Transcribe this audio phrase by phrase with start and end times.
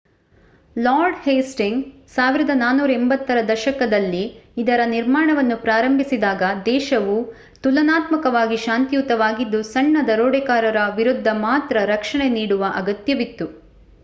[0.75, 4.21] lord Hastings 1480 ರ ದಶಕದಲ್ಲಿ
[4.57, 7.17] ಇದರ ನಿರ್ಮಾಣವನ್ನು ಪ್ರಾರಂಭಿಸಿದಾಗ ದೇಶವು
[7.63, 13.47] ತುಲನಾತ್ಮಕವಾಗಿ ಶಾಂತಿಯುತವಾಗಿದ್ದು ಸಣ್ಣ ದರೋಡೆಕೋರರ ವಿರುದ್ಧ ಮಾತ್ರ ರಕ್ಷಣೆ ನೀಡುವ ಅಗತ್ಯವಿತ್ತು